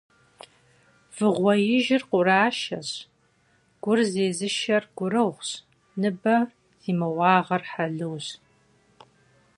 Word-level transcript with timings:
Vığuejır 1.15 2.03
khuraşşeş, 2.09 2.89
gur 3.83 3.99
zêzışşer 4.11 4.83
gurığş, 4.97 5.49
nıber 5.99 6.47
zımığağır 6.83 7.63
heluş. 7.73 8.27